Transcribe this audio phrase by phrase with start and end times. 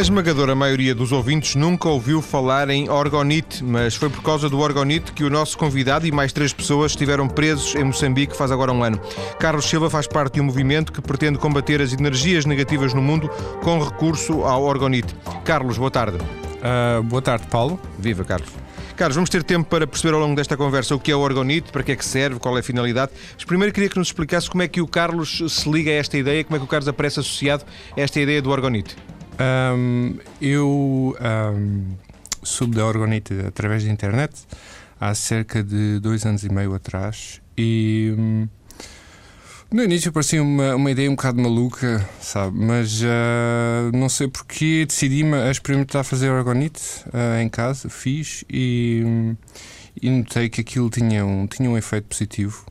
[0.00, 4.58] A esmagadora maioria dos ouvintes nunca ouviu falar em orgonite, mas foi por causa do
[4.58, 8.72] orgonite que o nosso convidado e mais três pessoas estiveram presos em Moçambique faz agora
[8.72, 8.98] um ano.
[9.38, 13.28] Carlos Silva faz parte de um movimento que pretende combater as energias negativas no mundo
[13.62, 15.14] com recurso ao orgonite.
[15.44, 16.16] Carlos, boa tarde.
[16.16, 17.78] Uh, boa tarde, Paulo.
[17.98, 18.48] Viva, Carlos.
[18.96, 21.70] Carlos, vamos ter tempo para perceber ao longo desta conversa o que é o orgonite,
[21.70, 23.12] para que é que serve, qual é a finalidade.
[23.34, 26.16] Mas primeiro queria que nos explicasse como é que o Carlos se liga a esta
[26.16, 28.96] ideia, como é que o Carlos aparece associado a esta ideia do orgonite.
[29.40, 31.96] Um, eu um,
[32.42, 34.34] soube da Orgonite através da internet
[35.00, 38.48] há cerca de dois anos e meio atrás e um,
[39.72, 42.58] no início parecia uma, uma ideia um bocado maluca, sabe?
[42.58, 49.02] Mas uh, não sei porque decidi-me a experimentar fazer Orgonite uh, em casa, fiz e,
[49.06, 49.36] hum,
[50.02, 52.66] e notei que aquilo tinha um, tinha um efeito positivo.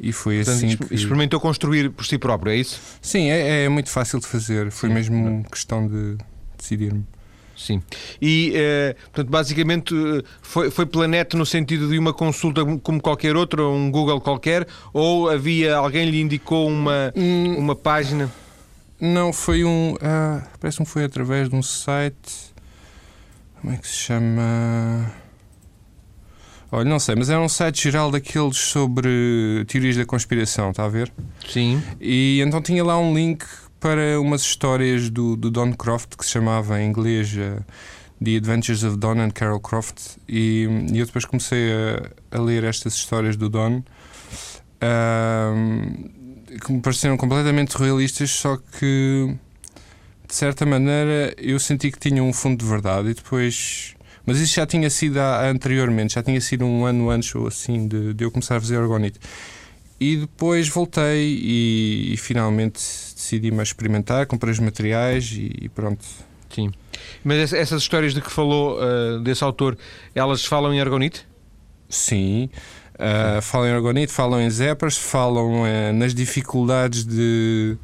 [0.00, 0.76] E foi Portanto, assim.
[0.76, 0.94] Que...
[0.94, 2.80] Experimentou construir por si próprio, é isso?
[3.00, 4.70] Sim, é, é muito fácil de fazer.
[4.70, 4.94] Foi Sim.
[4.94, 6.16] mesmo questão de
[6.56, 7.04] decidir-me.
[7.56, 7.82] Sim.
[8.20, 13.34] E, eh, portanto, basicamente eh, foi, foi Planete no sentido de uma consulta como qualquer
[13.34, 18.30] outra, um Google qualquer, ou havia alguém lhe indicou uma, hum, uma página?
[19.00, 19.94] Não, foi um.
[20.02, 22.54] Ah, Parece-me foi através de um site.
[23.60, 25.10] Como é que se chama?
[26.76, 30.88] Olha, não sei, mas era um site geral daqueles sobre teorias da conspiração, está a
[30.90, 31.10] ver?
[31.48, 31.82] Sim.
[31.98, 33.46] E então tinha lá um link
[33.80, 37.64] para umas histórias do, do Don Croft que se chamava em inglês uh,
[38.22, 40.18] The Adventures of Don and Carol Croft.
[40.28, 43.82] E, e eu depois comecei a, a, ler estas histórias do Don.
[44.82, 46.10] Uh,
[46.60, 49.34] que me pareceram completamente realistas, só que
[50.28, 53.95] de certa maneira eu senti que tinham um fundo de verdade e depois
[54.26, 58.12] mas isso já tinha sido anteriormente, já tinha sido um ano antes ou assim de,
[58.12, 59.20] de eu começar a fazer orgonite.
[59.98, 62.80] E depois voltei e, e finalmente
[63.14, 66.04] decidi-me a experimentar, comprei os materiais e, e, pronto.
[66.50, 66.70] Sim.
[67.24, 69.78] Mas essas histórias de que falou uh, desse autor,
[70.14, 71.26] elas falam em argonite?
[71.88, 72.50] Sim.
[72.94, 77.76] Uh, falam em argonite, falam em zepras, falam uh, nas dificuldades de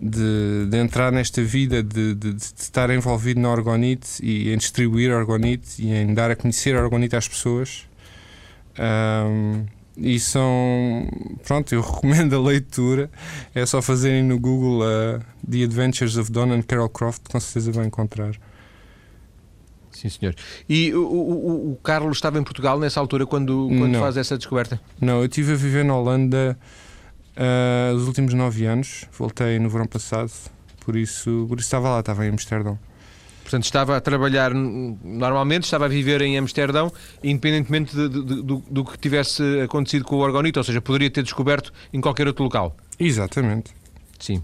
[0.00, 5.12] de, de entrar nesta vida, de, de, de, estar envolvido na Orgonite e em distribuir
[5.12, 7.86] Orgonite e em dar a conhecer a Orgonite às pessoas.
[8.78, 9.64] Um,
[9.96, 11.08] e são.
[11.46, 13.10] Pronto, eu recomendo a leitura.
[13.54, 15.20] É só fazerem no Google uh,
[15.50, 18.34] The Adventures of Don and Carol Croft, com certeza vão encontrar.
[19.90, 20.34] Sim, senhor.
[20.68, 24.78] E o, o, o Carlos estava em Portugal nessa altura quando, quando faz essa descoberta?
[25.00, 26.58] Não, eu estive a viver na Holanda
[27.36, 30.32] Uh, os últimos nove anos, voltei no verão passado,
[30.84, 32.78] por isso, por isso estava lá, estava em Amsterdão.
[33.42, 36.90] Portanto, estava a trabalhar normalmente, estava a viver em Amsterdão,
[37.22, 41.10] independentemente de, de, de, do, do, que tivesse acontecido com o Argonito, ou seja, poderia
[41.10, 42.74] ter descoberto em qualquer outro local.
[42.98, 43.72] Exatamente.
[44.18, 44.42] Sim.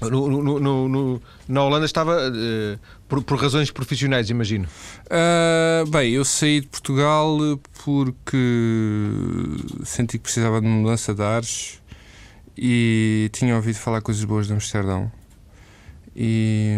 [0.00, 4.66] No, no, no, na Holanda estava uh, por, por, razões profissionais, imagino.
[5.06, 7.36] Uh, bem, eu saí de Portugal
[7.84, 8.36] porque
[9.84, 11.80] senti que precisava de mudança de ares
[12.60, 15.10] e tinha ouvido falar coisas boas de Amsterdão.
[16.16, 16.76] E,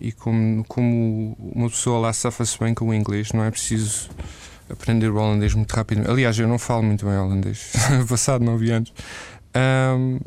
[0.00, 4.10] e como, como uma pessoa lá safa-se bem com o inglês, não é preciso
[4.68, 6.10] aprender o holandês muito rápido.
[6.10, 7.72] Aliás, eu não falo muito bem holandês,
[8.08, 8.92] passado nove anos.
[9.54, 10.18] Um,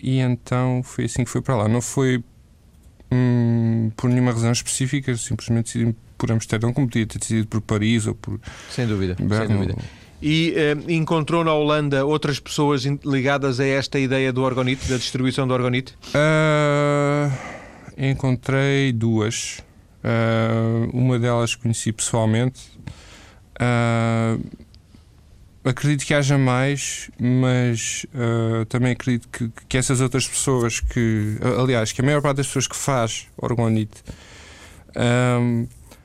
[0.00, 1.68] e então foi assim que fui para lá.
[1.68, 2.24] Não foi
[3.12, 8.16] hum, por nenhuma razão específica, simplesmente por Amsterdão, como podia ter decidido por Paris ou
[8.16, 8.40] por.
[8.70, 9.46] Sem dúvida, Berno.
[9.46, 9.76] sem dúvida.
[10.22, 15.48] E uh, encontrou na Holanda outras pessoas ligadas a esta ideia do orgonite, da distribuição
[15.48, 15.96] do orgonite?
[16.08, 17.32] Uh,
[17.96, 19.62] encontrei duas.
[20.04, 22.60] Uh, uma delas conheci pessoalmente.
[25.64, 28.06] acredito que haja mais, mas
[28.68, 32.66] também acredito que, que, essas outras pessoas que, aliás, que a maior parte das pessoas
[32.66, 34.02] que faz orgonite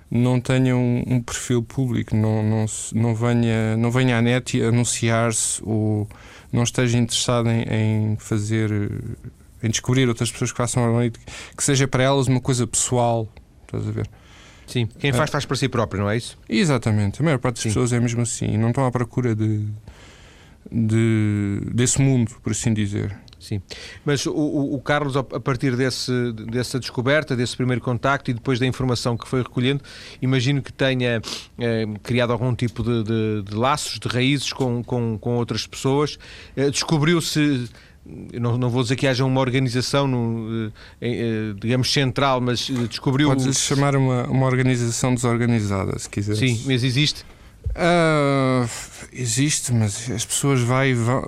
[0.10, 5.62] não tenha um, um, perfil público, não, não, não, venha, não venha à net anunciar-se
[5.64, 6.08] ou
[6.52, 8.72] não esteja interessado em, em, fazer,
[9.62, 11.20] em descobrir outras pessoas que façam orgonite,
[11.56, 13.28] que seja para elas uma coisa pessoal,
[13.64, 14.10] estás a ver?
[14.68, 16.38] Sim, quem faz, faz para si próprio, não é isso?
[16.50, 17.70] Exatamente, a maior parte das Sim.
[17.70, 19.68] pessoas é mesmo assim, não estão à procura de,
[20.72, 23.16] de, desse mundo, por assim dizer.
[23.46, 23.62] Sim,
[24.04, 28.66] mas o, o, Carlos, a partir desse, dessa descoberta, desse primeiro contacto e depois da
[28.66, 29.84] informação que foi recolhendo,
[30.20, 31.22] imagino que tenha
[31.60, 36.18] eh, criado algum tipo de, de, de, laços, de raízes com, com, com outras pessoas.
[36.58, 37.70] Eh, Descobriu-se
[38.34, 43.30] não, não vou dizer que haja uma organização, no, eh, digamos, central, mas descobriu.
[43.30, 46.36] Podes chamar uma, uma organização desorganizada, se quiser.
[46.36, 47.24] Sim, mas existe?
[47.72, 48.70] Uh,
[49.12, 51.24] existe, mas as pessoas vai, vão,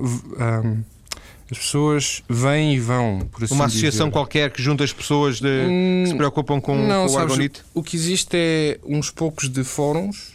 [1.50, 4.12] As pessoas vêm e vão, por assim Uma associação dizer.
[4.14, 7.32] qualquer que junta as pessoas de, Hum, que se preocupam com, não, com o sabes,
[7.32, 7.62] argonite?
[7.74, 10.34] O que existe é uns poucos de fóruns.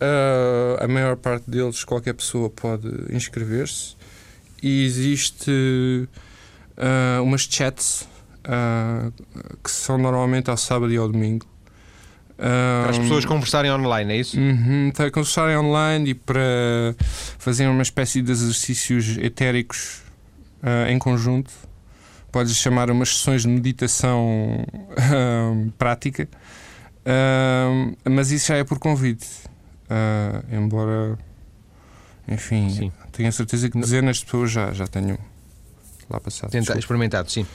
[0.00, 3.94] ah, a maior parte deles, qualquer pessoa pode inscrever-se.
[4.62, 6.08] E existe
[6.78, 8.08] ah, umas chats
[8.44, 9.10] ah,
[9.62, 11.46] que são normalmente ao sábado e ao domingo.
[12.36, 14.38] Para as pessoas conversarem online, é isso?
[14.40, 16.42] Uhum, para conversarem online e para
[17.38, 20.02] fazer uma espécie de exercícios etéricos
[20.64, 21.52] ah, em conjunto.
[22.32, 24.66] Podes chamar umas sessões de meditação
[24.96, 26.28] ah, prática,
[27.06, 29.26] Ah, mas isso já é por convite.
[30.50, 31.18] Embora,
[32.26, 32.92] enfim, Sim.
[33.12, 35.18] tenho a certeza que dezenas de pessoas já, já tenham
[36.10, 36.50] lá passado.
[36.50, 37.46] Tenta, experimentado, sim.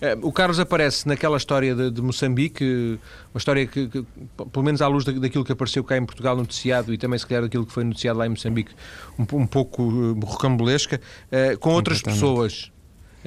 [0.00, 2.98] Eh, O Carlos aparece naquela história de, de Moçambique,
[3.34, 4.04] uma história que, que,
[4.52, 7.26] pelo menos à luz da- daquilo que apareceu cá em Portugal noticiado e também se
[7.26, 8.72] calhar daquilo que foi noticiado lá em Moçambique,
[9.18, 9.82] um, um pouco
[10.20, 11.00] eh, rocambolesca,
[11.30, 12.70] eh, com outras pessoas.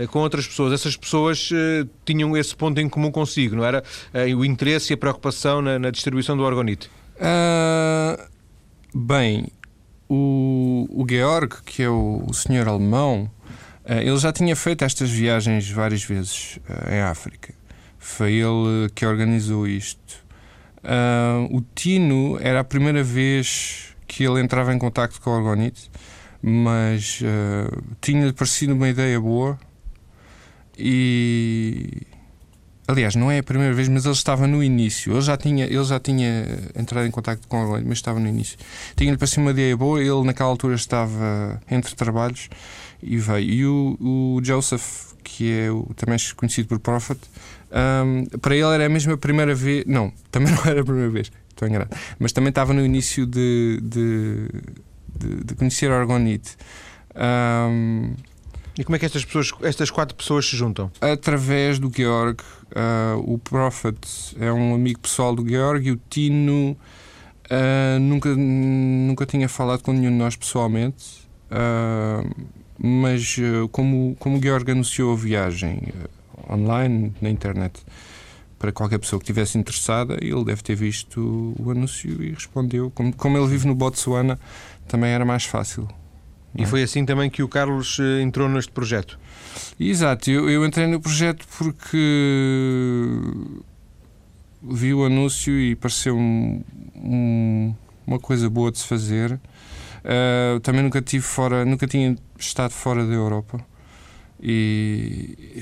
[0.09, 3.83] Com outras pessoas, essas pessoas eh, tinham esse ponto em comum consigo, não era?
[4.13, 6.89] Eh, o interesse e a preocupação na, na distribuição do orgonite.
[7.19, 8.17] Ah,
[8.95, 9.47] bem,
[10.09, 13.29] o, o Georg, que é o, o senhor alemão,
[13.85, 17.53] ele já tinha feito estas viagens várias vezes ah, em África.
[17.97, 20.23] Foi ele que organizou isto.
[20.83, 25.89] Ah, o Tino era a primeira vez que ele entrava em contacto com o Orgonite,
[26.41, 27.21] mas
[28.01, 29.57] tinha-lhe parecido uma ideia boa
[30.77, 32.05] e
[32.91, 35.13] Aliás, não é a primeira vez, mas ele estava no início.
[35.13, 36.45] Ele já tinha, ele já tinha
[36.75, 38.57] entrado em contato com o Orlando, mas estava no início.
[38.97, 40.01] Tinha-lhe parecido uma ideia boa.
[40.01, 42.49] Ele, naquela altura, estava entre trabalhos
[43.01, 43.49] e veio.
[43.51, 43.97] E o,
[44.37, 47.19] o Joseph, que é o, também conhecido por Prophet,
[47.71, 49.85] hum, para ele era a mesma primeira vez.
[49.87, 51.31] Não, também não era a primeira vez.
[51.49, 51.95] Estou enganado.
[52.19, 54.47] Mas também estava no início de, de,
[55.15, 56.55] de, de conhecer a Orgonite.
[57.15, 58.13] Hum,
[58.77, 60.89] E como é que estas, pessoas, estas quatro pessoas se juntam?
[61.01, 62.39] através do Georg.
[62.75, 63.97] ah, o Prophet
[64.39, 66.75] é um amigo pessoal do Georg e o Tino
[67.49, 71.27] ah, nunca, nunca tinha falado com nenhum de nós pessoalmente.
[71.51, 72.23] ah,
[72.81, 75.81] mas ah, como, como o Georg anunciou a viagem
[76.47, 77.79] ah, online, na internet,
[78.57, 82.91] para qualquer pessoa que estivesse interessada, ele deve ter visto o anúncio e respondeu.
[82.93, 84.39] Como, como ele vive no Botsuana,
[84.87, 85.87] também era mais fácil.
[86.55, 89.17] E foi assim também que o Carlos eh, entrou neste projeto.
[89.79, 91.97] Exato, eu, eu entrei no projeto porque
[94.61, 96.61] vi o anúncio e pareceu um,
[96.95, 97.73] um-
[98.05, 99.39] uma coisa boa de se fazer.
[100.03, 103.59] Ah, também nunca tive fora, nunca tinha estado fora da Europa
[104.41, 105.61] e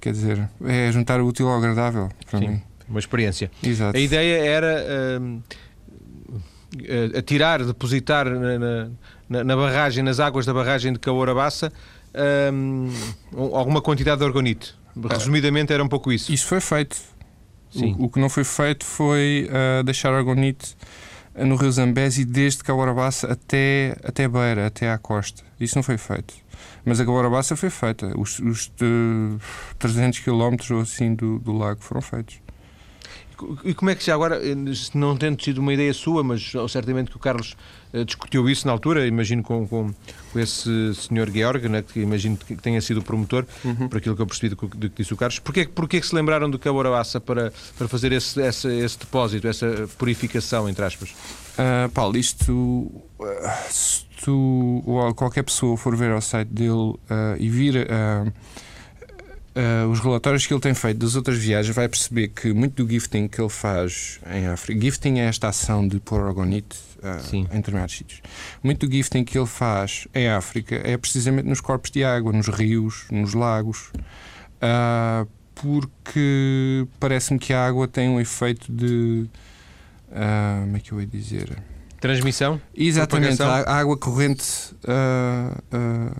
[0.00, 2.48] quer dizer, é juntar o útil ao agradável para Sim.
[2.48, 2.62] mim.
[2.88, 3.50] Uma experiência.
[3.62, 3.96] Exato.
[3.96, 5.42] A ideia era hum,
[6.84, 8.58] eh, atirar, depositar na,
[9.28, 11.72] na- na- barragem, nas águas da barragem de Caourabaça,
[12.52, 12.90] hum,
[13.52, 14.74] alguma quantidade de orgonite.
[15.08, 16.32] Resumidamente era um pouco isso.
[16.32, 16.96] Isso foi feito.
[17.70, 17.94] Sim.
[17.98, 19.48] O, o que não foi feito foi
[19.84, 20.76] deixar argonite
[21.34, 25.42] no rio Zambési desde Caguarabaça até, até Beira, até à costa.
[25.58, 26.34] Isso não foi feito.
[26.84, 28.12] Mas a Caguarabaça foi feita.
[28.18, 29.36] Os, os de
[29.78, 32.40] 300 km ou assim do, do lago foram feitos.
[33.64, 36.52] E como é que já agora, eh, se não tendo sido uma ideia sua, mas
[36.68, 37.56] certamente que o Carlos
[37.92, 39.92] eh, discutiu isso na altura, imagino com, com,
[40.32, 43.46] com esse senhor Georg, né, que imagino que tenha sido o promotor,
[43.88, 45.38] por aquilo que eu percebi do que, do que disse o Carlos.
[45.38, 49.88] Porquê, porquê que se lembraram do Caborabaça para, para fazer esse, esse, esse depósito, essa
[49.98, 51.14] purificação, entre aspas?
[51.58, 52.90] Ah, Paulo, isto.
[53.20, 58.32] ah, se tu ou qualquer pessoa for ver ao site dele ah, e vir ah,
[59.60, 62.90] ah, os relatórios que ele tem feito das outras viagens, vai perceber que muito do
[62.90, 64.80] gifting que ele faz em África.
[64.80, 67.46] Gifting é esta ação de pôr orgonite ah, Sim.
[67.52, 68.22] em determinados sítios.
[68.62, 72.48] Muito do gifting que ele faz em África é precisamente nos corpos de água, nos
[72.48, 73.92] rios, nos lagos.
[74.62, 79.28] Ah, porque parece-me que a água tem um efeito de.
[80.10, 81.62] ah, como é que eu ia dizer?
[82.00, 82.58] Transmissão?
[82.74, 86.16] Exatamente, a, a água corrente, ah, ah,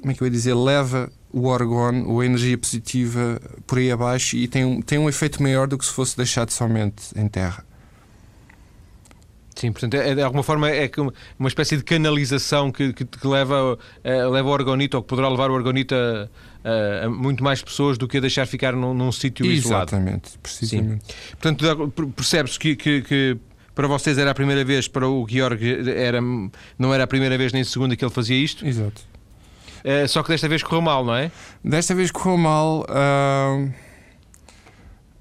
[0.00, 3.90] como é que eu ia dizer, leva o orgone ou a energia positiva por aí
[3.90, 7.26] abaixo e tem um, tem um efeito maior do que se fosse deixado somente em
[7.28, 7.64] terra.
[9.54, 10.90] Sim, portanto, é, de alguma forma é
[11.38, 15.28] uma espécie de canalização que, que, que leva, eh, leva o orgonito, ou que poderá
[15.28, 19.12] levar o orgonito a, a- muito mais pessoas do que a deixar ficar num, num
[19.12, 19.90] sítio isolado.
[19.94, 21.04] Exatamente, precisamente.
[21.32, 23.36] Portanto, dá- per- percebe-se que, que- que
[23.74, 25.62] para vocês era a primeira vez, para o Georg
[25.96, 26.20] era,
[26.78, 29.02] não era a primeira vez nem a segunda que ele fazia isto, Exato.
[29.84, 31.30] Eh, só que desta vez correu mal, não é?
[31.64, 32.86] Desta vez correu mal.
[32.88, 33.68] ah,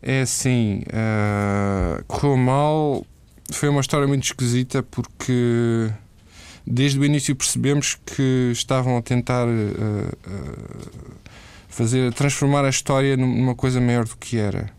[0.02, 3.06] é assim, ah, correu mal.
[3.52, 5.92] Foi uma história muito esquisita porque
[6.66, 11.16] desde o início percebemos que estavam a tentar uh, uh,
[11.68, 14.72] fazer, transformar a história numa coisa maior do que era.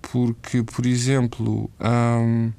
[0.00, 2.52] Porque, por exemplo, um,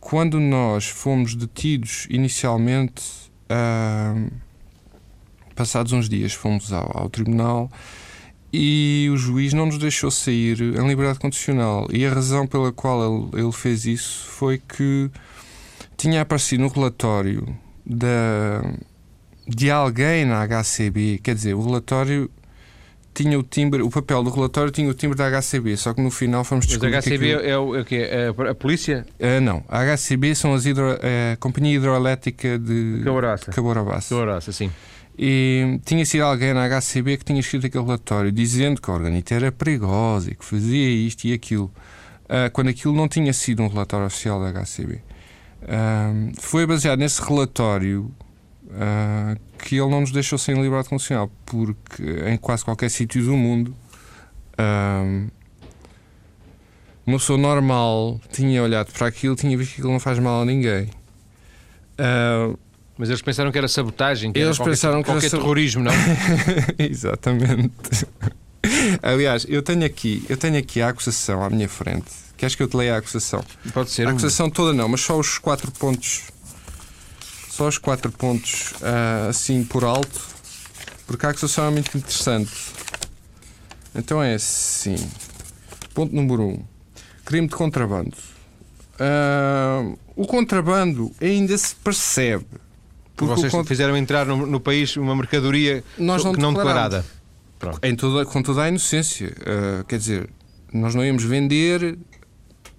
[0.00, 4.28] quando nós fomos detidos inicialmente, um,
[5.58, 7.68] passados uns dias, fomos ao, ao tribunal
[8.52, 11.88] e o juiz não nos deixou sair em liberdade condicional.
[11.92, 15.10] E a razão pela qual ele, ele fez isso foi que
[15.96, 17.44] tinha aparecido no relatório
[17.84, 18.62] da,
[19.46, 22.30] de alguém na HCB, quer dizer, o relatório
[23.12, 26.10] tinha o timbre, o papel do relatório tinha o timbre da HCB, só que no
[26.10, 26.94] final fomos descobrir.
[26.94, 27.50] Mas a HCB aquilo...
[27.50, 28.08] é, o, é, o quê?
[28.08, 29.04] É a, polícia?
[29.18, 33.50] Uh, não, a HCB são as hidro, a Companhia Hidroelétrica de Caboraça.
[33.50, 34.14] Caborabaça.
[34.14, 34.70] Caboraça, sim.
[35.18, 39.34] E tinha sido alguém na HCB que tinha escrito aquele relatório dizendo que a organita
[39.34, 41.64] era perigosa e que fazia isto e aquilo,
[42.26, 44.94] uh, quando aquilo não tinha sido um relatório oficial da HCB.
[44.94, 48.14] Uh, foi baseado nesse relatório
[48.66, 53.36] uh, que ele não nos deixou sem liberdade condicional, porque em quase qualquer sítio do
[53.36, 53.74] mundo
[57.06, 60.44] uma pessoa normal tinha olhado para aquilo tinha visto que aquilo não faz mal a
[60.44, 60.90] ninguém.
[61.98, 62.58] Uh,
[62.98, 65.92] mas eles pensaram que era sabotagem, que eles era pensaram qualquer, que qualquer terrorismo, não?
[66.76, 67.72] Exatamente.
[69.00, 72.10] Aliás, eu tenho aqui, eu tenho aqui a acusação à minha frente.
[72.36, 73.44] Queres que eu te leia a acusação?
[73.72, 74.08] Pode ser.
[74.08, 76.24] A acusação toda não, mas só os quatro pontos.
[77.48, 80.20] Só os quatro pontos uh, assim por alto,
[81.06, 82.52] porque a acusação é muito interessante.
[83.94, 84.96] Então é assim.
[85.94, 86.64] Ponto número um:
[87.24, 88.16] crime de contrabando.
[88.94, 92.46] Uh, o contrabando ainda se percebe
[93.18, 93.66] porque Vocês cont...
[93.66, 97.04] fizeram entrar no, no, país uma mercadoria nós não, que não declarada.
[97.82, 99.34] Em toda, com toda a inocência.
[99.40, 100.30] Uh, quer dizer,
[100.72, 101.98] nós não íamos vender,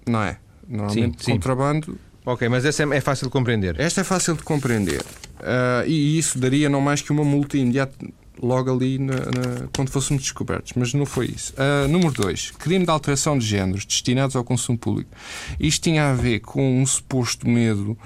[0.08, 0.38] não é?
[0.66, 1.98] Normalmente sim, contrabando.
[2.24, 3.78] Ok, mas essa é, é, fácil de compreender.
[3.78, 5.02] Esta é fácil de compreender.
[5.40, 7.94] Uh, e isso daria não mais que uma multa imediata
[8.42, 11.52] logo ali na, na, quando fôssemos descobertos, mas não foi isso.
[11.52, 12.52] Uh, número 2.
[12.52, 15.10] Crime de alteração de géneros destinados ao consumo público.
[15.58, 17.98] Isto tinha a ver com um suposto medo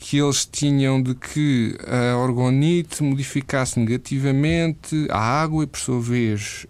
[0.00, 6.66] que eles tinham de que a orgonite modificasse negativamente a água e, por sua vez,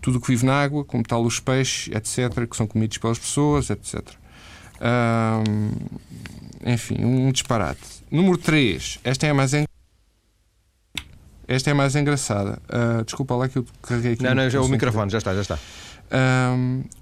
[0.00, 3.18] tudo o que vive na água, como tal os peixes, etc., que são comidos pelas
[3.18, 4.00] pessoas, etc.
[6.66, 7.82] enfim, um disparate.
[8.10, 9.00] Número 3.
[9.04, 9.52] Esta é a mais
[11.46, 12.58] esta é mais engraçada.
[12.70, 14.22] Uh, desculpa lá que eu carreguei aqui.
[14.22, 15.58] Não, não, já, o microfone, já está, já está.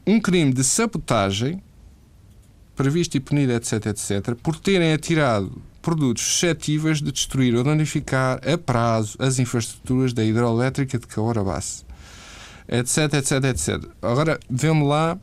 [0.04, 1.62] Um crime de sabotagem
[2.76, 8.56] previsto e punido, etc., etc., por terem atirado produtos suscetíveis de destruir ou danificar a
[8.56, 11.84] prazo as infraestruturas da hidroelétrica de Caorabasse,
[12.68, 13.90] etc., etc., etc.
[14.00, 15.18] Agora, vemos lá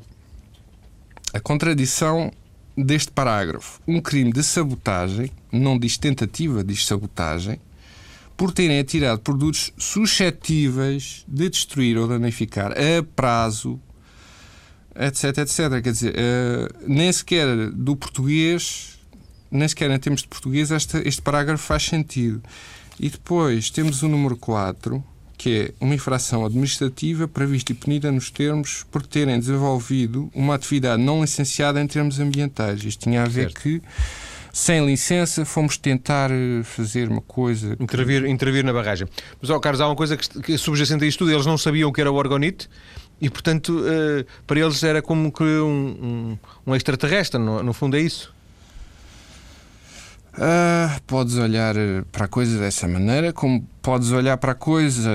[1.34, 2.32] a contradição
[2.77, 3.82] deste parágrafo.
[3.88, 7.60] Um crime de sabotagem, não diz tentativa, diz sabotagem,
[8.36, 13.79] por terem atirado produtos suscetíveis de destruir ou danificar a prazo
[15.00, 15.82] etc, etc.
[15.82, 19.00] Quer dizer, uh, nem sequer do português,
[19.50, 22.41] nem sequer em termos de português, este, este parágrafo faz sentido.
[23.00, 25.01] E depois temos o número 4,
[25.38, 31.01] que é uma infração administrativa prevista e punida nos termos por terem desenvolvido uma atividade
[31.01, 32.84] não licenciada em termos ambientais.
[32.84, 33.62] Isto tinha a ver certo.
[33.62, 33.82] que
[34.51, 37.77] sem licença, fomos tentar eh, fazer uma coisa.
[37.77, 37.84] Que...
[37.84, 39.08] Intervir, intervir na barragem.
[39.39, 41.89] Mas, ó, Carlos, há uma coisa que, que subjacente a isto tudo: eles não sabiam
[41.89, 42.68] o que era o orgonite
[43.21, 47.97] e, portanto, uh, para eles era como que um, um, um extraterrestre, no, no, fundo
[47.97, 48.33] é isso?
[50.33, 55.11] Uh, podes olhar eh, para a coisa dessa maneira, como podes olhar para a coisa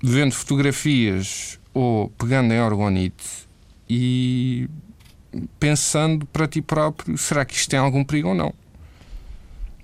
[0.00, 3.48] vendo fotografias ou pegando em orgonite
[3.90, 4.68] e
[5.58, 8.54] pensando para ti próprio: será que isto tem algum perigo ou não?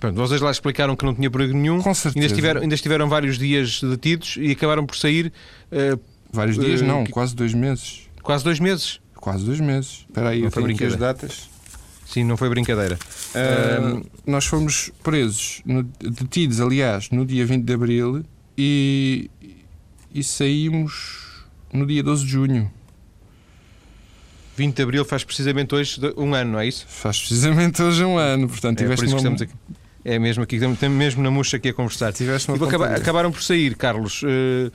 [0.04, 1.80] Pronto, vocês lá explicaram que não tinha perigo nenhum.
[1.80, 2.18] Com certeza.
[2.18, 5.32] Ainda estiveram, ainda estiveram vários dias detidos e acabaram por sair.
[5.72, 5.98] Uh,
[6.30, 7.10] vários dias, uh, não, que...
[7.10, 8.02] quase dois meses.
[8.22, 9.00] Quase dois meses?
[9.14, 10.04] Quase dois meses.
[10.06, 11.48] Espera aí, não eu tenho aqui as datas.
[12.06, 12.98] Sim, não foi brincadeira.
[13.34, 18.22] Uh, nós fomos presos, no, detidos, aliás, no dia 20 de abril
[18.58, 19.30] e,
[20.14, 22.70] e saímos no dia 12 de junho.
[24.54, 26.84] 20 de abril faz precisamente hoje um ano, não é isso?
[26.86, 29.34] Faz precisamente hoje um ano, portanto, é, tiveste por isso uma...
[29.34, 29.83] que estamos aqui.
[30.04, 30.58] É mesmo aqui,
[30.88, 32.12] mesmo na murcha aqui a conversar.
[32.12, 32.50] Tiveste
[32.94, 34.22] acabaram por sair, Carlos.
[34.22, 34.70] Uh,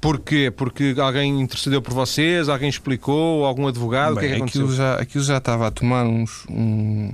[0.00, 0.52] porquê?
[0.54, 4.16] Porque alguém intercedeu por vocês, alguém explicou, algum advogado?
[4.16, 4.62] Bem, o que é que aconteceu?
[4.64, 6.44] Aquilo já, aquilo já estava a tomar uns.
[6.50, 7.10] Um...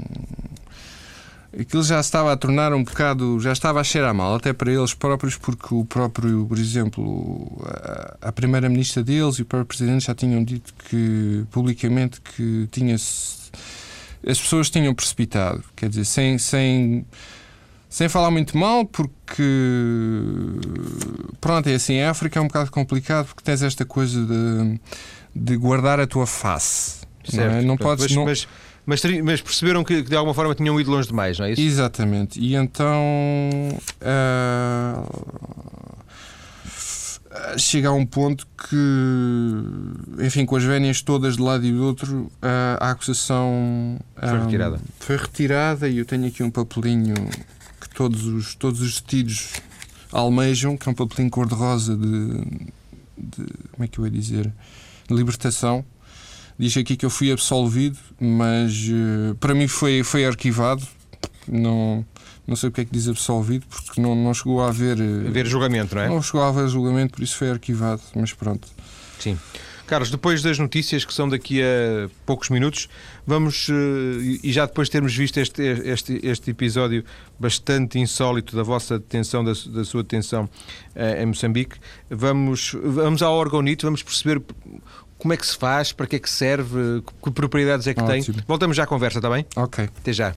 [1.59, 3.41] Aquilo já estava a tornar um bocado.
[3.41, 8.29] Já estava a cheirar mal, até para eles próprios, porque o próprio, por exemplo, a,
[8.29, 13.46] a primeira-ministra deles e o próprio presidente já tinham dito que publicamente que tinha-se
[14.27, 17.07] as pessoas tinham precipitado, quer dizer, sem, sem,
[17.89, 19.43] sem falar muito mal, porque
[21.41, 24.81] pronto, é assim, a África é um bocado complicado porque tens esta coisa de,
[25.35, 27.07] de guardar a tua face.
[27.25, 27.53] Certo.
[27.53, 27.63] Não, é?
[27.63, 28.07] não podes.
[28.07, 28.25] Mas, não...
[28.25, 28.49] mas,
[28.85, 31.61] mas, mas, perceberam que, que, de alguma forma tinham ido longe demais, não é isso?
[31.61, 32.41] Exatamente.
[32.41, 33.03] E então.
[34.01, 35.96] Uh,
[37.59, 42.31] chega a um ponto que, enfim, com as vénias todas de lado e do outro,
[42.81, 44.81] a acusação foi retirada.
[44.99, 47.15] foi retirada e eu tenho aqui um papelinho
[47.81, 49.53] que todos os, todos os detidos
[50.13, 52.45] almejam, que é um papelinho cor-de-rosa de,
[53.17, 54.53] de, como é que eu ia dizer,
[55.09, 55.85] de libertação.
[56.59, 60.83] Diz aqui que eu fui absolvido, mas uh, para mim foi, foi arquivado.
[61.47, 62.05] Não,
[62.47, 64.99] não sei porque é que diz absolvido, porque não, não chegou a haver.
[64.99, 66.09] Uh, haver julgamento, não é?
[66.09, 68.69] Não chegou a haver julgamento, por isso foi arquivado, mas pronto.
[69.19, 69.39] Sim.
[69.87, 72.89] Carlos, depois das notícias que são daqui a poucos minutos,
[73.25, 73.69] vamos,
[74.43, 77.05] e já depois de termos visto este, este, este episódio
[77.39, 80.51] bastante insólito da vossa detenção, da, da sua detenção
[80.97, 81.77] em Moçambique,
[82.11, 84.43] vamos, vamos ao Orgonito, vamos perceber
[85.19, 88.35] como é que se faz, para que é que serve, que propriedades é que Ótimo.
[88.35, 88.45] tem.
[88.47, 89.47] Voltamos já à conversa, está bem?
[89.57, 89.89] Ok.
[89.99, 90.33] Até já.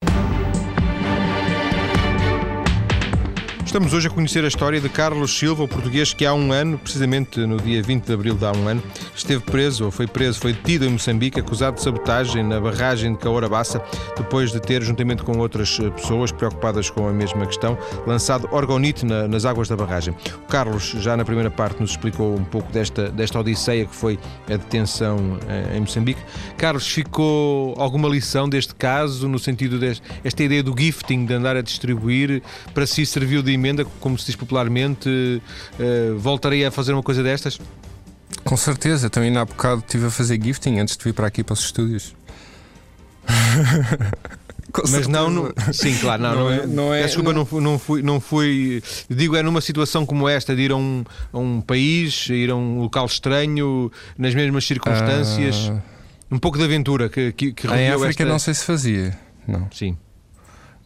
[3.70, 6.76] Estamos hoje a conhecer a história de Carlos Silva, o português que há um ano,
[6.80, 8.82] precisamente no dia 20 de abril de há um ano,
[9.16, 13.20] esteve preso, ou foi preso, foi detido em Moçambique, acusado de sabotagem na barragem de
[13.20, 13.80] Caorabaça,
[14.18, 19.06] depois de ter, juntamente com outras eh, pessoas preocupadas com a mesma questão, lançado orgonite
[19.06, 20.16] na, nas águas da barragem.
[20.38, 24.18] O Carlos, já na primeira parte, nos explicou um pouco desta, desta odisseia que foi
[24.48, 26.20] a detenção eh, em Moçambique.
[26.58, 31.62] Carlos, ficou alguma lição deste caso, no sentido desta ideia do gifting, de andar a
[31.62, 32.42] distribuir,
[32.74, 37.22] para si serviu de emenda, como se diz popularmente, uh, voltarei a fazer uma coisa
[37.22, 37.60] destas?
[38.44, 41.44] Com certeza, então ainda há bocado estive a fazer gifting antes de vir para aqui
[41.44, 42.16] para os estúdios.
[44.90, 47.04] mas não, no, sim, claro, não, não, é, não é.
[47.04, 48.82] Desculpa, não, não, fui, não fui.
[49.10, 52.56] Digo, é numa situação como esta de ir a um, a um país, ir a
[52.56, 55.82] um local estranho, nas mesmas circunstâncias, uh...
[56.32, 58.26] um pouco de aventura que, que, que Em África esta...
[58.26, 59.18] não sei se fazia,
[59.48, 59.68] não.
[59.72, 59.98] Sim.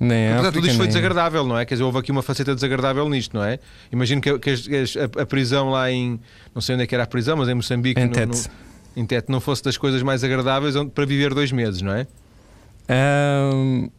[0.04, 1.66] Nem Apesar tudo isto foi desagradável, não é?
[1.66, 3.58] Quer dizer, houve aqui uma faceta desagradável nisto, não é?
[3.90, 6.20] Imagino que, que a, a, prisão lá em.
[6.54, 8.00] Não sei onde é que era a prisão, mas em Moçambique.
[8.02, 8.50] Em Tete.
[8.98, 12.06] Em Tete não fosse das coisas mais agradáveis para viver dois meses, não é?
[13.54, 13.90] Um,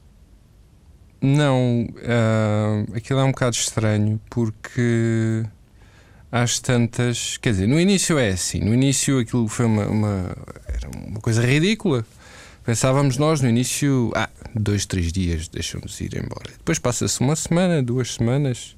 [1.23, 1.89] não.
[1.89, 5.43] Um, aquilo é um bocado estranho porque.
[6.31, 7.39] Às tantas.
[7.39, 8.61] Quer dizer, no início é assim.
[8.61, 10.37] No início aquilo foi uma, uma
[10.69, 12.05] era uma coisa ridícula.
[12.65, 16.51] Pensávamos nós no início, ah, dois, três dias, deixam-nos ir embora.
[16.57, 18.75] Depois passa-se uma semana, duas semanas,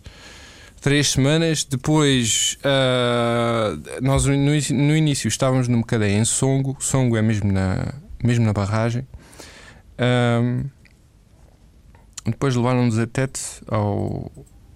[0.80, 1.62] três semanas.
[1.62, 6.76] Depois, uh, nós no, no, início estávamos numa cadeia em Songo.
[6.80, 7.94] Songo é mesmo na,
[8.24, 9.06] mesmo na barragem.
[10.00, 10.64] Um,
[12.24, 14.32] depois levaram-nos a Tete ao,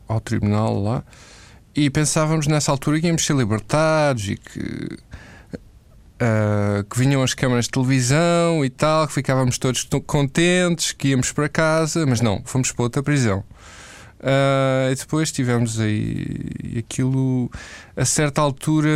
[0.07, 1.05] ao tribunal lá.
[1.75, 4.99] E pensávamos nessa altura que íamos ser libertados e que
[6.21, 11.33] Uh, que vinham as câmaras de televisão e tal, que ficávamos todos contentes, que íamos
[11.33, 13.43] para casa, mas não, fomos para outra prisão.
[14.19, 17.51] Uh, e depois tivemos aí aquilo,
[17.97, 18.91] a certa altura,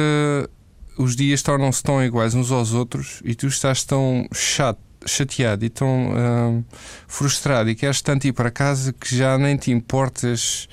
[0.99, 5.71] os dias tornam-se tão iguais uns aos outros e tu estás tão chato, chateado e
[5.71, 6.65] tão uh,
[7.09, 10.69] frustrado e queres tanto ir para casa que já nem te importas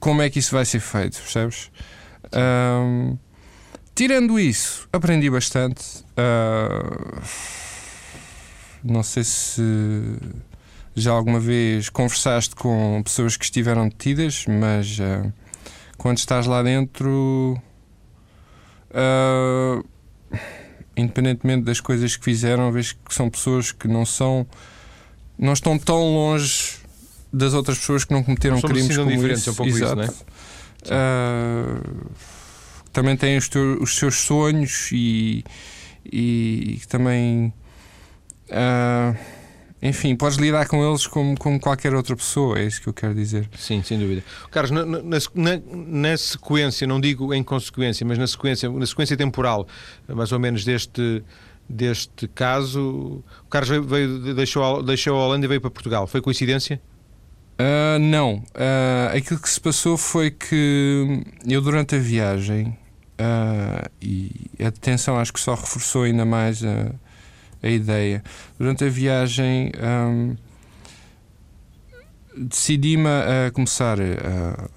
[0.00, 1.70] como é que isso vai ser feito, percebes?
[2.26, 3.18] Uh,
[3.94, 6.04] Tirando isso, aprendi bastante.
[6.18, 7.22] Uh,
[8.82, 9.62] não sei se
[10.96, 15.32] já alguma vez conversaste com pessoas que estiveram detidas, mas uh,
[15.96, 17.56] quando estás lá dentro,
[18.90, 19.84] uh,
[20.96, 24.44] independentemente das coisas que fizeram, vês que são pessoas que não são,
[25.38, 26.78] não estão tão longe
[27.32, 29.50] das outras pessoas que não cometeram crimes como diferentes, isso.
[29.50, 30.02] É um pouco Exato.
[30.02, 30.24] isso,
[30.88, 32.33] não é?
[32.94, 35.44] Também têm os, os seus sonhos e,
[36.10, 37.52] e também.
[38.48, 39.18] Uh,
[39.82, 43.14] enfim, podes lidar com eles como, como qualquer outra pessoa, é isso que eu quero
[43.14, 43.50] dizer.
[43.58, 44.24] Sim, sem dúvida.
[44.50, 45.18] Carlos, na, na,
[45.70, 49.68] na, sequência, não digo em consequência, mas na sequência, na sequência temporal,
[50.08, 51.22] mais ou menos deste,
[51.68, 56.06] deste caso, o Carlos veio, veio, deixou, deixou a Holanda e veio para Portugal.
[56.06, 56.80] Foi coincidência?
[57.58, 58.36] Uh, não.
[58.54, 62.74] Uh, aquilo que se passou foi que eu, durante a viagem,
[63.14, 66.92] Uh, e a detenção acho que só reforçou ainda mais a,
[67.62, 68.22] a ideia.
[68.58, 70.36] Durante a viagem um,
[72.36, 74.68] decidi-me a começar a,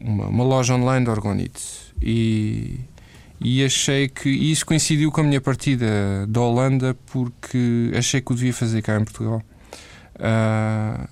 [0.00, 2.80] uma, uma, loja online de Orgonite e,
[3.40, 8.34] e achei que isso coincidiu com a minha partida da Holanda porque achei que o
[8.34, 9.42] devia fazer cá em Portugal.
[10.14, 11.08] Uh,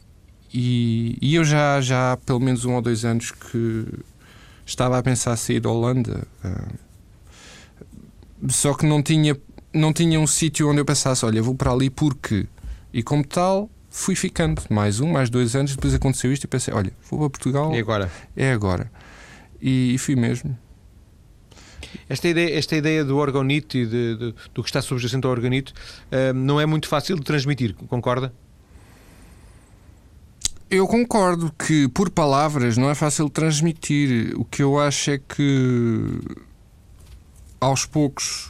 [0.55, 3.87] e, e, eu já, já há pelo menos um ou dois anos que
[4.66, 6.27] estava a pensar sair da Holanda.
[6.44, 6.92] Uh,
[8.48, 9.37] só que não tinha,
[9.72, 12.46] não tinha um sítio onde eu pensasse, olha, vou para ali porque.
[12.92, 16.75] E como tal, fui ficando mais um, mais dois anos, depois aconteceu isto e pensei,
[16.75, 17.75] olha, vou para Portugal.
[17.75, 18.11] E agora?
[18.37, 18.90] É agora.
[19.61, 20.57] E, e fui mesmo.
[22.09, 25.72] Esta ideia, esta ideia do orgonito e de, de, do que está subjacente ao orgonito
[26.11, 28.33] uh, não é muito fácil de transmitir, concorda?
[30.73, 34.33] Eu concordo que por palavras não é fácil transmitir.
[34.41, 36.01] O que eu acho é que
[37.61, 38.49] aos poucos,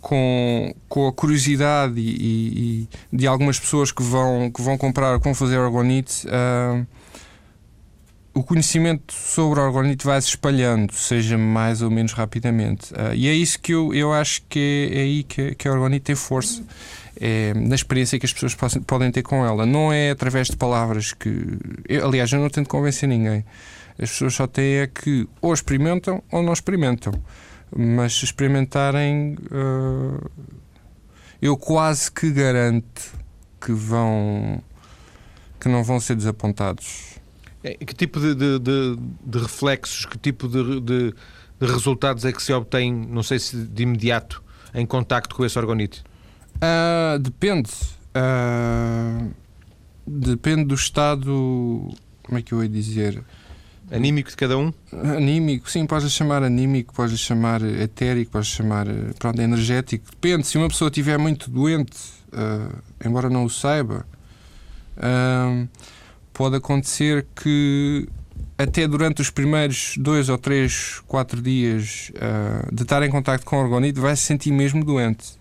[0.00, 5.34] com, com a curiosidade e, e, de algumas pessoas que vão, que vão comprar, vão
[5.34, 6.86] fazer orgonite, uh,
[8.32, 12.90] o conhecimento sobre a orgonite vai se espalhando, seja mais ou menos rapidamente.
[12.94, 15.72] Uh, e é isso que eu, eu acho que é, é aí que, que a
[15.72, 16.64] orgonite tem força
[17.20, 18.56] é, na experiência que as pessoas
[18.86, 19.66] podem ter com ela.
[19.66, 21.58] Não é através de palavras que.
[21.86, 23.44] Eu, aliás, eu não tento convencer ninguém.
[23.98, 27.12] As pessoas só têm é que ou experimentam ou não experimentam.
[27.76, 30.30] Mas se experimentarem, uh,
[31.42, 33.12] eu quase que garanto
[33.60, 34.62] que vão.
[35.60, 37.20] que não vão ser desapontados.
[37.62, 41.14] É, que tipo de, de, de, de reflexos, que tipo de,
[41.60, 46.02] resultados é que se obtém, não sei se de imediato, em contacto com esse orgonite?
[46.56, 47.70] Uh, depende.
[48.14, 49.30] Uh,
[50.06, 51.90] depende do estado.
[52.22, 53.22] Como é que eu ia dizer?
[53.90, 54.72] Anímico de cada um?
[54.92, 58.86] Anímico, sim, podes chamar anímico, podes chamar etérico, podes chamar
[59.18, 60.04] pronto, energético.
[60.10, 61.98] Depende, se uma pessoa estiver muito doente,
[62.32, 64.06] uh, embora não o saiba,
[64.96, 65.68] uh,
[66.32, 68.08] pode acontecer que
[68.56, 73.56] até durante os primeiros dois ou três, quatro dias uh, de estar em contato com
[73.56, 75.39] o orgonite vai se sentir mesmo doente.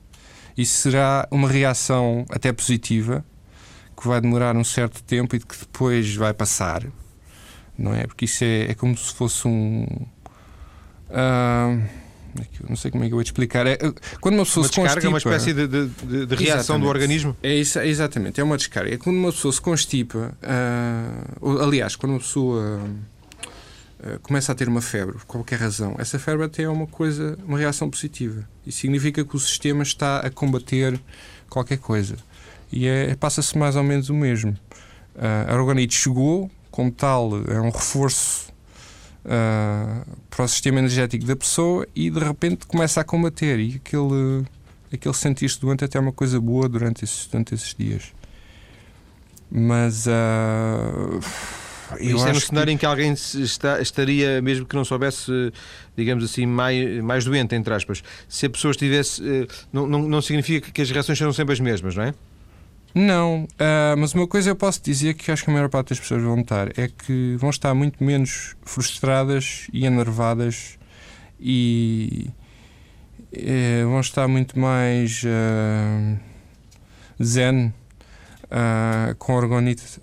[0.60, 3.24] Isso será uma reação até positiva,
[3.95, 6.86] que vai demorar um certo tempo e que depois vai passar,
[7.78, 8.06] não é?
[8.06, 9.88] Porque isso é, é como se fosse um.
[11.10, 11.82] Uh,
[12.67, 13.65] não sei como é que eu vou te explicar.
[13.67, 13.78] É,
[14.19, 17.38] quando uma pessoa uma se descarga, constipa, uma espécie de, de, de reação do organismo?
[17.41, 18.93] É isso, exatamente, é uma descarga.
[18.93, 20.38] É quando uma pessoa se constipa,
[21.41, 22.82] uh, aliás, quando uma pessoa
[24.22, 27.58] começa a ter uma febre, por qualquer razão, essa febre até é uma coisa, uma
[27.58, 28.48] reação positiva.
[28.66, 31.00] Isso significa que o sistema está a combater
[31.50, 32.16] qualquer coisa.
[32.72, 34.52] E é, passa-se mais ou menos o mesmo.
[35.16, 38.54] Uh, a organite chegou, como tal, é um reforço
[39.26, 43.60] uh, para o sistema energético da pessoa e de repente começa a combater.
[43.60, 44.46] E aquele,
[44.94, 48.14] aquele sentir-se doente até é uma coisa boa durante esses, durante esses dias.
[49.52, 50.06] Mas.
[50.06, 51.20] Uh,
[51.99, 52.73] isso é no cenário que...
[52.73, 55.32] em que alguém está, estaria, mesmo que não soubesse,
[55.95, 58.04] digamos assim, mais, mais doente, entre aspas.
[58.28, 59.21] Se a pessoa estivesse.
[59.23, 62.13] Eh, não, não, não significa que as reações sejam sempre as mesmas, não é?
[62.93, 65.99] Não, uh, mas uma coisa eu posso dizer que acho que a maior parte das
[65.99, 70.80] pessoas vão estar é que vão estar muito menos frustradas e enervadas
[71.39, 72.32] e
[73.32, 76.19] uh, vão estar muito mais uh,
[77.23, 77.73] zen
[79.19, 80.02] com orgonite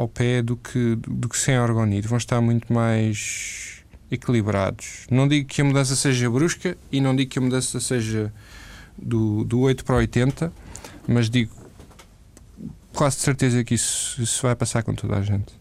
[0.00, 2.08] ao pé do que, do que sem orgonite.
[2.08, 5.06] Vão estar muito mais equilibrados.
[5.10, 8.32] Não digo que a mudança seja brusca e não digo que a mudança seja
[8.96, 10.50] do, do 8 para 80,
[11.06, 11.54] mas digo
[12.94, 15.52] quase de certeza que isso, isso vai passar com toda a gente.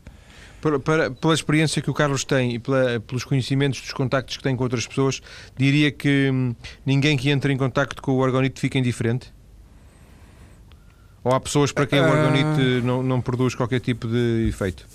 [0.62, 4.44] Para, para, pela experiência que o Carlos tem e pela, pelos conhecimentos dos contactos que
[4.44, 5.22] tem com outras pessoas,
[5.58, 9.34] diria que hum, ninguém que entra em contacto com o orgonite fica indiferente?
[11.24, 12.84] Ou há pessoas para quem o orgonite uh...
[12.84, 14.86] não, não produz qualquer tipo de efeito?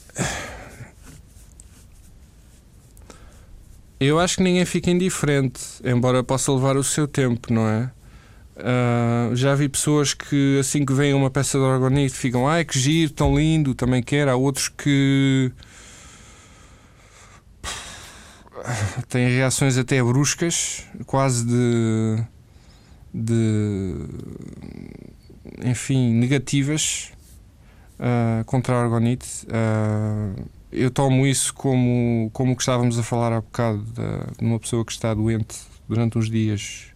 [4.00, 7.90] Eu acho que ninguém fica indiferente, embora possa levar o seu tempo, não é?
[8.56, 12.78] Uh, já vi pessoas que assim que vem uma peça de orgonite ficam, ai que
[12.78, 14.28] giro, tão lindo, também quer.
[14.28, 15.50] Há outros que
[19.08, 22.22] têm reações até bruscas, quase de,
[23.12, 23.94] de
[25.62, 27.12] enfim, negativas
[27.98, 29.46] uh, contra a orgonite.
[29.46, 34.58] Uh, eu tomo isso como, como que estávamos a falar há bocado de, de uma
[34.58, 35.56] pessoa que está doente
[35.88, 36.86] durante uns dias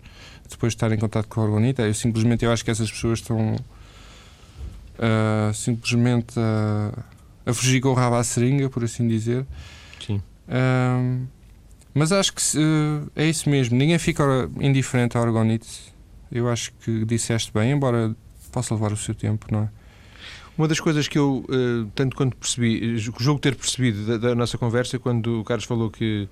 [0.49, 1.83] depois de estar em contato com a orgonite.
[1.83, 7.95] Eu simplesmente eu acho que essas pessoas estão uh, simplesmente a, a fugir com o
[7.95, 9.47] rabo à seringa, por assim dizer.
[10.05, 10.23] Sim.
[11.93, 12.43] Mas acho que
[13.15, 13.77] é isso mesmo.
[13.77, 14.25] Ninguém fica
[14.59, 15.93] indiferente à orgonite.
[16.33, 18.17] Eu acho que disseste bem, embora
[18.49, 19.69] possa levar o seu tempo, não é?
[20.59, 24.59] Uma das coisas que eu, uh, tanto quanto percebi, julgo ter percebido da, da, nossa
[24.59, 26.29] conversa, quando o Carlos falou que,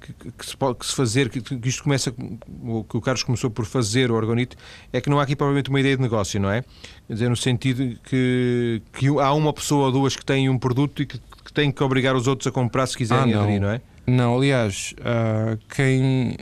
[0.00, 3.50] que, que, se pode que se fazer, que, que isto começa, que o Carlos começou
[3.50, 4.56] por fazer o orgonite,
[4.92, 6.62] é que não há aqui provavelmente uma ideia de negócio, não é?
[7.08, 11.02] Quer dizer, no sentido que, que há uma pessoa ou duas que têm um produto
[11.02, 13.42] e que, que têm que obrigar os outros a comprar se quiserem ah, não.
[13.42, 13.80] aderir, não é?
[14.06, 16.36] Não, aliás, uh, quem.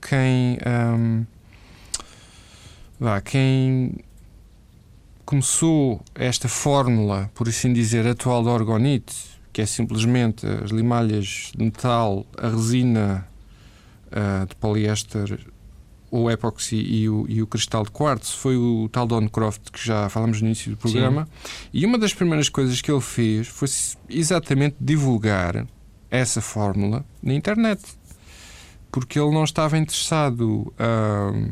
[0.00, 0.58] Quem.
[0.64, 1.26] Um,
[3.00, 3.96] vá, quem
[5.28, 9.14] começou esta fórmula, por assim dizer, atual da orgonite,
[9.52, 13.28] que é simplesmente as limalhas de metal, a resina
[14.06, 15.38] uh, de poliéster
[16.10, 19.84] o epóxi e o, e o cristal de quartzo foi o tal Don Croft que
[19.84, 21.26] já falamos no início do programa.
[21.26, 21.68] Sim.
[21.74, 23.68] E uma das primeiras coisas que ele fez foi
[24.08, 25.66] exatamente divulgar
[26.10, 27.82] essa fórmula na internet.
[28.90, 31.50] Porque ele não estava interessado uh,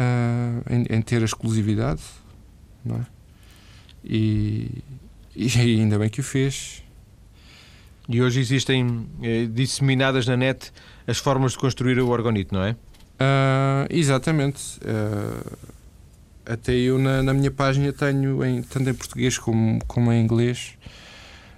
[0.00, 2.00] uh, em, em, ter a exclusividade,
[2.84, 3.06] não é?
[4.04, 4.82] E,
[5.34, 6.82] e ainda bem que o fez.
[8.08, 10.72] E hoje existem eh, disseminadas na net
[11.06, 12.72] as formas de construir o orgonite, não é?
[12.72, 14.78] Uh, exatamente.
[14.78, 15.56] Uh,
[16.44, 20.76] até eu na, na, minha página tenho, em, tanto em português como, como em inglês,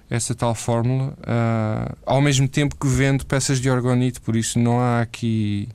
[0.09, 1.13] essa tal fórmula.
[1.21, 5.67] Uh, ao mesmo tempo que vendo peças de orgonite, por isso não há aqui.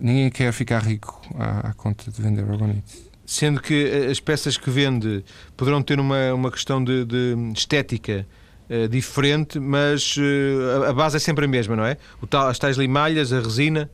[0.00, 3.09] Ninguém quer ficar rico à, à conta de vender orgonite.
[3.30, 5.24] Sendo que as peças que vende
[5.56, 8.26] poderão ter uma, uma questão de, de estética
[8.68, 11.96] uh, diferente, mas uh, a base é sempre a mesma, não é?
[12.20, 13.88] O tal, as tais limalhas, a resina.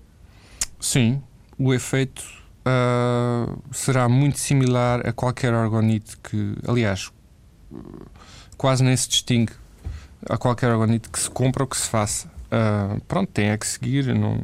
[0.81, 1.22] Sim,
[1.59, 2.25] o efeito
[2.64, 7.12] uh, será muito similar a qualquer orgonite que, aliás,
[8.57, 9.53] quase nem se distingue
[10.31, 12.27] a qualquer orgonite que se compra ou que se faça.
[13.07, 14.42] Pronto, tem é que seguir, não,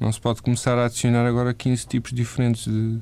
[0.00, 3.00] não se pode começar a adicionar agora 15 tipos diferentes de,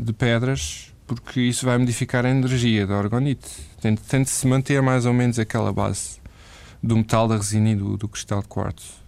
[0.00, 3.48] de pedras, porque isso vai modificar a energia da orgonite.
[3.80, 6.20] Tem, tem de se manter mais ou menos aquela base
[6.82, 9.00] do metal, da resina e do, do cristal de quartzo.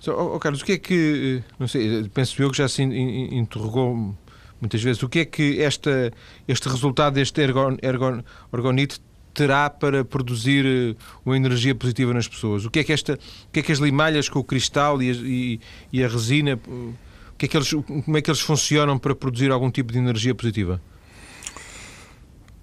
[0.00, 4.16] So, oh, Carlos, o que é que, não sei, penso eu que já se interrogou
[4.60, 6.12] muitas vezes, o que é que esta,
[6.46, 8.22] este resultado deste ergon, ergon,
[9.32, 12.64] terá para produzir eh, uma energia positiva nas pessoas?
[12.64, 15.10] O que é que, esta, o que, é que as limalhas com o cristal e
[15.10, 15.60] e,
[15.92, 16.60] e a resina,
[17.42, 20.34] que é que eles, como é que eles funcionam para produzir algum tipo de energia
[20.34, 20.80] positiva?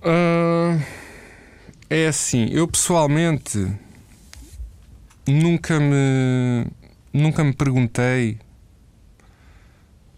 [0.02, 0.82] Uh,
[1.90, 3.68] é assim, eu pessoalmente
[5.28, 6.66] nunca me
[7.12, 8.38] nunca me perguntei,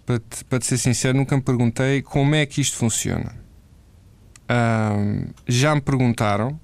[0.05, 3.35] para te, para te ser sincero, nunca me perguntei como é que isto funciona.
[4.47, 6.59] Um, já me perguntaram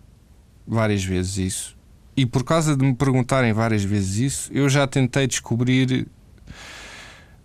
[0.67, 1.77] várias vezes isso,
[2.15, 6.07] e por causa de me perguntarem várias vezes isso, eu já tentei descobrir.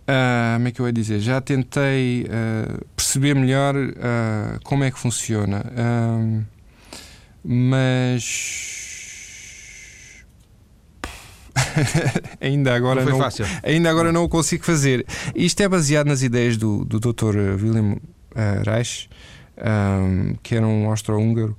[0.03, 1.19] Uh, como é que eu ia dizer?
[1.19, 5.63] Já tentei uh, perceber melhor uh, como é que funciona.
[7.43, 8.23] mas
[12.41, 13.29] ainda agora não, não
[13.63, 15.05] ainda agora não o consigo fazer.
[15.33, 17.37] Isto é baseado nas ideias do, do Dr.
[17.61, 17.97] William
[18.65, 19.09] Reich,
[19.57, 21.55] um, que era um austro-húngaro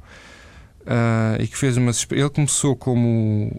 [1.40, 1.92] e que fez uma.
[2.10, 3.58] Ele começou como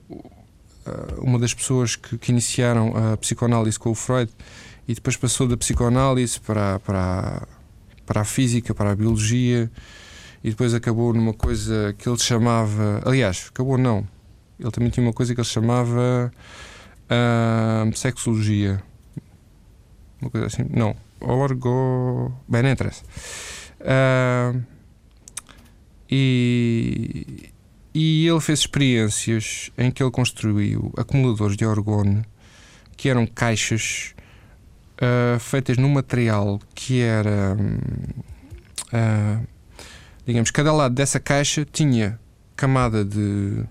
[1.18, 4.32] uma das pessoas que, que, iniciaram a psicoanálise com o Freud
[4.88, 7.48] e depois passou da psicoanálise para, para,
[8.06, 9.72] para a física, para a biologia
[10.44, 13.02] e depois acabou numa coisa que ele chamava.
[13.06, 14.08] Aliás, acabou não
[14.60, 16.32] ele também tinha uma coisa que ele chamava
[17.06, 18.82] uh, sexologia.
[20.22, 20.66] Uma coisa assim.
[20.70, 20.96] Não.
[21.20, 22.34] Orgo.
[22.48, 23.04] Bem, não interessa.
[23.82, 24.64] Uh,
[26.10, 27.52] e,
[27.94, 32.24] e ele fez experiências em que ele construiu acumuladores de orgone
[32.96, 34.15] que eram caixas
[34.96, 37.58] uh, feitas num material que era.
[38.88, 39.46] Uh,
[40.26, 42.20] digamos, cada lado dessa caixa tinha
[42.56, 43.64] camada de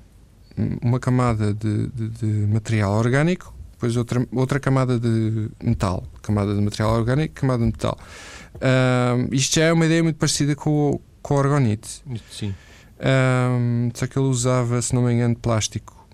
[0.83, 6.61] uma camada de, de, de, material orgânico, depois outra, outra camada de metal, camada de
[6.61, 7.99] material orgânico, camada de metal.
[8.55, 12.03] Uh, isto já é uma ideia muito parecida com o, com o orgonite.
[12.31, 12.55] Sim.
[12.99, 16.07] Uh, só que ele usava, se não me engano, plástico.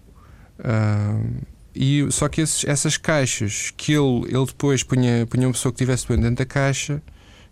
[0.59, 1.43] Uh,
[1.75, 5.83] e, só que esses, essas caixas que ele, ele depois punha, punha uma pessoa que
[5.83, 7.01] estivesse dentro da caixa,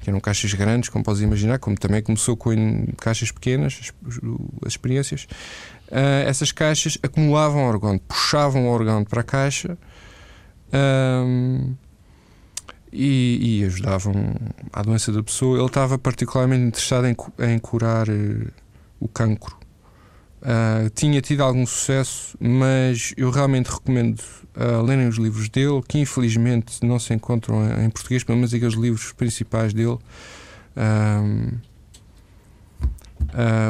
[0.01, 4.19] que eram caixas grandes, como podes imaginar, como também começou com caixas pequenas, as,
[4.65, 5.27] as experiências,
[5.89, 9.77] uh, essas caixas acumulavam orgão, puxavam o orgão para a caixa
[10.73, 11.75] um,
[12.93, 14.35] e, e, ajudavam
[14.73, 15.59] à doença da pessoa.
[15.59, 17.17] Ele estava particularmente interessado em,
[17.53, 18.53] em curar uh,
[19.01, 19.58] o cancro.
[20.41, 25.99] Uh, tinha tido algum sucesso, mas eu realmente recomendo uh, lerem os livros dele, que
[25.99, 29.99] infelizmente não se encontram em português, pelo menos aqueles livros principais dele.
[30.77, 31.59] Uh,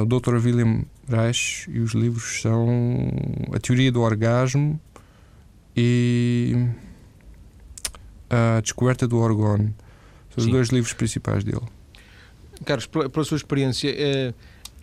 [0.03, 0.35] o Dr.
[0.35, 3.11] William Reich e os livros são
[3.53, 4.79] A Teoria do Orgasmo
[5.75, 6.69] e
[8.29, 9.75] A Descoberta do Orgone.
[10.31, 10.51] São os Sim.
[10.51, 11.63] dois livros principais dele.
[12.65, 14.35] Carlos, pela, pela sua experiência, eh,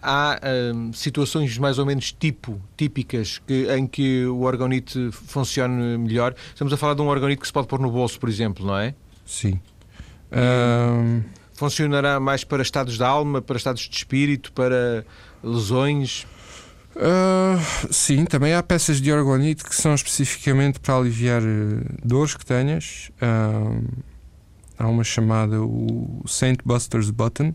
[0.05, 6.35] há eh, situações mais ou menos tipo, típicas, que, em que o orgonite funcione melhor?
[6.49, 8.77] Estamos a falar de um orgonite que se pode pôr no bolso, por exemplo, não
[8.77, 8.93] é?
[9.25, 9.59] Sim.
[10.31, 11.21] Ahm,
[11.55, 15.05] Funcionará mais para estados de alma, para estados de espírito, para
[15.41, 16.27] lesões?
[16.97, 17.57] ah,
[17.89, 23.09] sim, também há peças de orgonite que são especificamente para aliviar eh, dores que tenhas.
[23.21, 23.85] Ahm,
[24.77, 27.53] há uma chamada o Saint Buster's Button,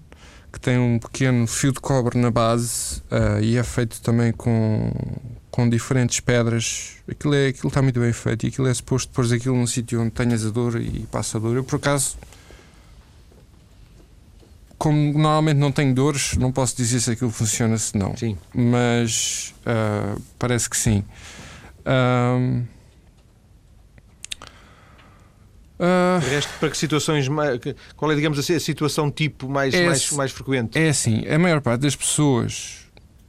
[0.53, 4.93] que tem um pequeno fio de cobre na base ah, e é feito também com,
[5.51, 6.97] com diferentes pedras.
[7.11, 10.01] Aquilo, é, aquilo está muito bem feito e aquilo é suposto pôr aquilo num sítio
[10.01, 11.57] onde tenhas a dor e passa a dor.
[11.57, 12.17] Eu, por acaso,
[14.79, 18.37] como normalmente não tenho dores, não posso dizer se aquilo funciona se não Sim.
[18.55, 21.05] mas ah, parece que sim.
[21.85, 22.65] Ahm,
[26.21, 27.27] De resto, para que situações.
[27.97, 30.79] Qual é, digamos assim, a situação tipo mais, É mais, mais frequente?
[30.79, 32.81] é assim, a maior parte das pessoas,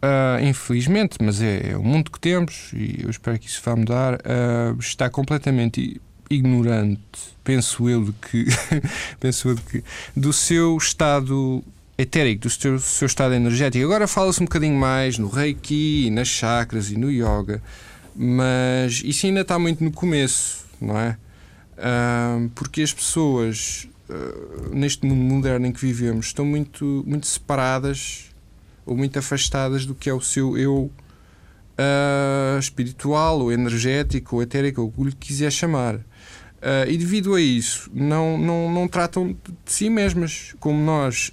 [0.01, 3.75] ah, infelizmente, mas é, é o mundo que temos e eu espero que isso vá
[3.75, 6.99] mudar, ah, está completamente ignorante,
[7.43, 8.45] penso eu, de que,
[9.19, 9.83] penso eu de que
[10.15, 11.63] do seu estado
[11.97, 13.85] etérico, do seu, seu estado energético.
[13.85, 17.61] Agora fala-se um bocadinho mais no Reiki, nas chakras e no yoga,
[18.15, 21.17] mas isso ainda está muito no começo, não é?
[22.55, 28.25] Porque as pessoas ah, neste mundo moderno em que vivemos estão muito, muito separadas
[28.85, 30.91] ou muito afastadas do que é o seu eu
[31.77, 35.99] ah, espiritual ou energético ou etérico, ou o que lhe quiser chamar.
[36.61, 40.53] Ah, e devido a isso, não, não, não tratam de si mesmas.
[40.59, 41.31] Como nós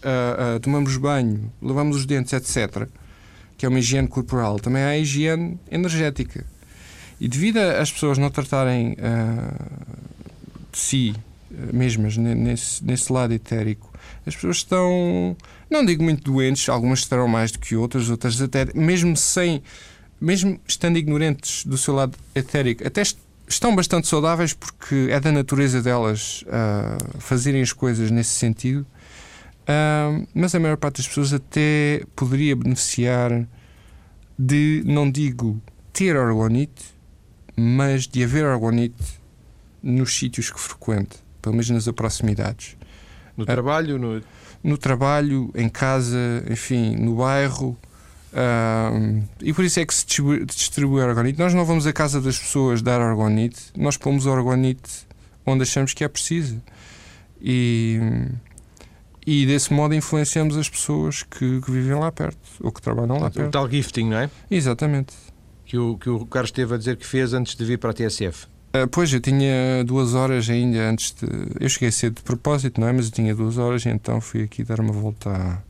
[0.63, 2.87] tomamos banho, lavamos os dentes, etc.,
[3.57, 6.47] que é uma higiene corporal, também há a higiene energética.
[7.21, 10.09] E devido as pessoas não tratarem ah,
[10.73, 11.15] de si
[11.51, 13.93] eh, mesmas ne- nesse, nesse lado etérico,
[14.27, 15.37] as pessoas estão,
[15.71, 19.63] não digo muito doentes, algumas estarão mais do que outras, outras até, mesmo sem,
[20.21, 25.33] mesmo estando ignorantes do seu lado etérico, até est- estão bastante saudáveis porque é da
[25.33, 28.87] natureza delas ah, fazerem as coisas nesse sentido.
[29.67, 33.47] Ah, mas a maior parte das pessoas até poderia beneficiar
[34.39, 35.61] de, não digo
[35.93, 36.85] ter orgonite,
[37.57, 39.18] mas de haver orgonite
[39.83, 42.77] nos sítios que frequente, pelo menos nas proximidades.
[43.37, 43.47] No Ah.
[43.47, 43.99] trabalho?
[43.99, 44.23] No...
[44.61, 46.19] No trabalho, em casa,
[46.51, 47.77] enfim, no bairro.
[49.41, 51.39] e por isso é que se distribui, distribui orgonite.
[51.39, 55.07] Nós não vamos à casa das pessoas dar orgonite, nós pomos orgonite
[55.47, 56.61] onde achamos que é preciso.
[57.41, 58.01] E,
[59.27, 63.29] e desse modo influenciamos as pessoas que, que vivem lá perto ou que trabalham lá
[63.29, 63.51] O perto.
[63.53, 64.31] tal gifting, não é?
[64.51, 65.15] Exatamente.
[65.65, 67.95] Que o, que o Carlos esteve a dizer que fez antes de vir para a
[67.95, 68.47] TSF.
[68.83, 71.27] Ah, pois, eu tinha duas horas ainda antes de.
[71.61, 72.93] Eu cheguei cedo de propósito, não é?
[72.93, 75.63] Mas eu tinha duas horas então fui aqui dar uma volta à-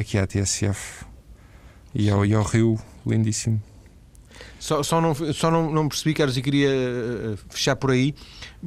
[0.00, 1.04] aqui à TSF
[1.94, 3.60] e ao, e ao Rio, lindíssimo.
[4.58, 8.14] Só, só, não, só não, não percebi, Carlos, e queria eh, fechar por aí.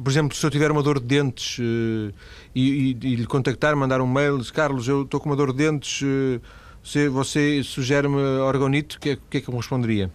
[0.02, 2.12] Por exemplo, se eu tiver uma dor de dentes e,
[2.54, 5.58] e- e lhe contactar, mandar um mail, diz, Carlos, eu estou com uma dor de
[5.58, 6.02] dentes,
[6.82, 10.10] você, você sugere-me orgonite, o que, é, que é que eu responderia?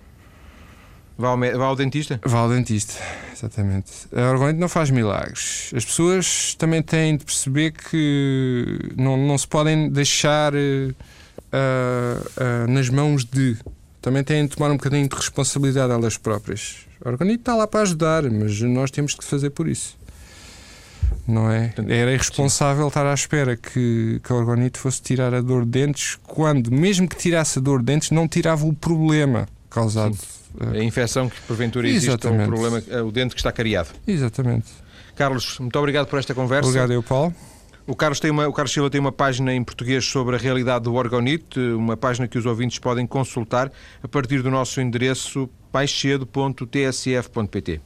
[1.17, 2.19] Vá ao, vá ao dentista?
[2.25, 3.01] Vá ao dentista,
[3.33, 3.91] exatamente.
[4.13, 5.71] A orgonite não faz milagres.
[5.73, 12.89] As pessoas também têm de perceber que não, não se podem deixar ah, ah, nas
[12.89, 13.57] mãos de.
[14.01, 16.85] Também têm de tomar um bocadinho de responsabilidade elas próprias.
[17.03, 19.97] A orgonite está lá para ajudar, mas nós temos que fazer por isso.
[21.27, 21.73] Não é?
[21.87, 26.19] Era irresponsável estar à espera que, que a orgonite fosse tirar a dor de dentes,
[26.23, 30.15] quando, mesmo que tirasse a dor de dentes, não tirava o problema causado.
[30.15, 32.47] eh, A infecção que porventura existe, ou o Exatamente.
[32.47, 33.89] problema, é o dente que está cariado.
[34.07, 34.67] Exatamente.
[35.15, 36.67] Carlos, muito obrigado por esta conversa.
[36.67, 37.33] Obrigado, eu, Paulo.
[37.87, 40.85] O Carlos, tem uma, o Carlos Silva tem uma página em português sobre a realidade
[40.85, 47.81] do orgonite, uma página que os ouvintes podem consultar a partir do nosso endereço baixcedo.tsf.pt.